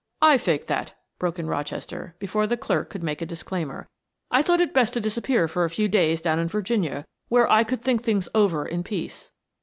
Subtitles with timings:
[0.23, 3.87] "I faked that," broke in Rochester, before the clerk could make a disclaimer.
[4.31, 7.63] "I thought it best to disappear for a few days down in Virginia, where I
[7.63, 9.29] could think things over in peace."